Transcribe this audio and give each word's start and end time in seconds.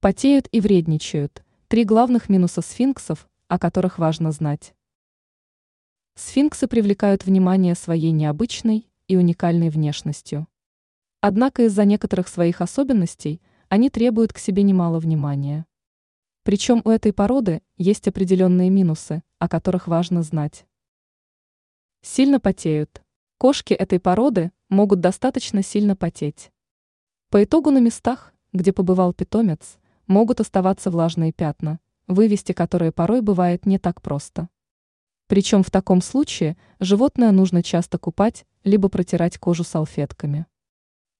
Потеют 0.00 0.46
и 0.52 0.60
вредничают. 0.60 1.42
Три 1.66 1.82
главных 1.82 2.28
минуса 2.28 2.62
сфинксов, 2.62 3.28
о 3.48 3.58
которых 3.58 3.98
важно 3.98 4.30
знать. 4.30 4.72
Сфинксы 6.14 6.68
привлекают 6.68 7.24
внимание 7.24 7.74
своей 7.74 8.12
необычной 8.12 8.88
и 9.08 9.16
уникальной 9.16 9.70
внешностью. 9.70 10.46
Однако 11.20 11.64
из-за 11.64 11.84
некоторых 11.84 12.28
своих 12.28 12.60
особенностей 12.60 13.42
они 13.68 13.90
требуют 13.90 14.32
к 14.32 14.38
себе 14.38 14.62
немало 14.62 15.00
внимания. 15.00 15.66
Причем 16.44 16.80
у 16.84 16.90
этой 16.90 17.12
породы 17.12 17.60
есть 17.76 18.06
определенные 18.06 18.70
минусы, 18.70 19.24
о 19.40 19.48
которых 19.48 19.88
важно 19.88 20.22
знать. 20.22 20.64
Сильно 22.02 22.38
потеют. 22.38 23.02
Кошки 23.36 23.74
этой 23.74 23.98
породы 23.98 24.52
могут 24.68 25.00
достаточно 25.00 25.64
сильно 25.64 25.96
потеть. 25.96 26.52
По 27.30 27.42
итогу 27.42 27.72
на 27.72 27.78
местах, 27.78 28.32
где 28.52 28.72
побывал 28.72 29.12
питомец, 29.12 29.76
могут 30.08 30.40
оставаться 30.40 30.90
влажные 30.90 31.32
пятна, 31.32 31.78
вывести 32.08 32.52
которые 32.52 32.90
порой 32.90 33.20
бывает 33.20 33.66
не 33.66 33.78
так 33.78 34.02
просто. 34.02 34.48
Причем 35.28 35.62
в 35.62 35.70
таком 35.70 36.00
случае 36.00 36.56
животное 36.80 37.30
нужно 37.30 37.62
часто 37.62 37.98
купать, 37.98 38.46
либо 38.64 38.88
протирать 38.88 39.38
кожу 39.38 39.62
салфетками. 39.62 40.46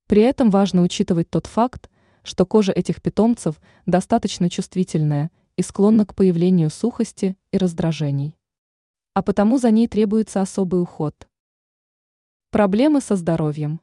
При 0.06 0.22
этом 0.22 0.50
важно 0.50 0.82
учитывать 0.82 1.28
тот 1.28 1.46
факт, 1.46 1.90
что 2.22 2.46
кожа 2.46 2.72
этих 2.72 3.02
питомцев 3.02 3.60
достаточно 3.84 4.48
чувствительная 4.48 5.30
и 5.56 5.62
склонна 5.62 6.06
к 6.06 6.14
появлению 6.14 6.70
сухости 6.70 7.36
и 7.52 7.58
раздражений. 7.58 8.38
А 9.12 9.22
потому 9.22 9.58
за 9.58 9.70
ней 9.70 9.86
требуется 9.88 10.40
особый 10.40 10.80
уход. 10.80 11.28
Проблемы 12.50 13.02
со 13.02 13.16
здоровьем. 13.16 13.80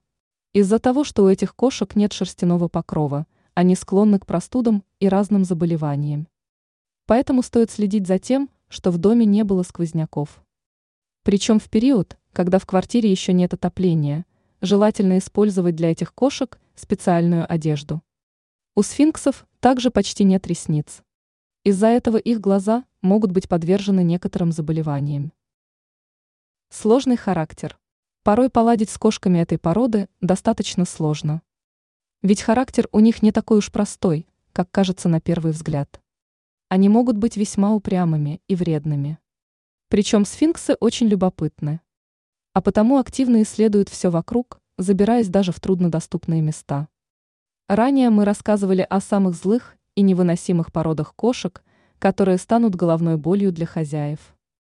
Из-за 0.54 0.80
того, 0.80 1.04
что 1.04 1.26
у 1.26 1.30
этих 1.30 1.56
кошек 1.56 1.96
нет 1.96 2.14
шерстяного 2.14 2.68
покрова, 2.68 3.28
они 3.56 3.76
склонны 3.76 4.20
к 4.20 4.28
простудам 4.28 4.84
и 5.00 5.08
разным 5.08 5.46
заболеваниям. 5.46 6.28
Поэтому 7.08 7.42
стоит 7.42 7.72
следить 7.72 8.06
за 8.06 8.20
тем, 8.20 8.50
что 8.68 8.92
в 8.92 8.98
доме 8.98 9.26
не 9.26 9.44
было 9.44 9.64
сквозняков. 9.64 10.44
Причем 11.24 11.60
в 11.60 11.70
период, 11.70 12.18
когда 12.34 12.60
в 12.60 12.66
квартире 12.66 13.10
еще 13.10 13.34
нет 13.34 13.54
отопления, 13.54 14.26
желательно 14.62 15.18
использовать 15.18 15.76
для 15.76 15.92
этих 15.92 16.14
кошек 16.14 16.60
специальную 16.76 17.52
одежду. 17.52 18.04
У 18.76 18.84
сфинксов 18.84 19.48
также 19.62 19.90
почти 19.90 20.24
нет 20.26 20.46
ресниц. 20.48 21.02
Из-за 21.64 21.88
этого 21.88 22.18
их 22.18 22.42
глаза 22.42 22.84
могут 23.02 23.32
быть 23.32 23.48
подвержены 23.48 24.04
некоторым 24.04 24.52
заболеваниям. 24.52 25.32
Сложный 26.70 27.16
характер. 27.16 27.80
Порой 28.24 28.50
поладить 28.50 28.90
с 28.90 28.98
кошками 28.98 29.40
этой 29.40 29.58
породы 29.58 30.10
достаточно 30.20 30.84
сложно. 30.84 31.42
Ведь 32.26 32.42
характер 32.42 32.90
у 32.92 33.02
них 33.02 33.22
не 33.22 33.32
такой 33.32 33.60
уж 33.60 33.72
простой, 33.72 34.26
как 34.52 34.72
кажется 34.72 35.08
на 35.08 35.22
первый 35.22 35.52
взгляд. 35.52 36.02
Они 36.70 36.90
могут 36.90 37.18
быть 37.18 37.38
весьма 37.38 37.76
упрямыми 37.76 38.42
и 38.48 38.56
вредными. 38.56 39.20
Причем 39.90 40.26
сфинксы 40.26 40.76
очень 40.80 41.06
любопытны. 41.06 41.82
А 42.54 42.64
потому 42.64 42.98
активно 42.98 43.44
исследуют 43.44 43.90
все 43.90 44.10
вокруг, 44.10 44.58
забираясь 44.80 45.28
даже 45.28 45.52
в 45.52 45.60
труднодоступные 45.60 46.42
места. 46.42 46.88
Ранее 47.70 48.10
мы 48.10 48.26
рассказывали 48.26 48.82
о 48.90 49.02
самых 49.02 49.36
злых 49.36 49.76
и 49.94 50.02
невыносимых 50.02 50.72
породах 50.72 51.14
кошек, 51.14 51.64
которые 52.00 52.40
станут 52.40 52.74
головной 52.74 53.18
болью 53.18 53.52
для 53.52 53.68
хозяев. 53.68 54.35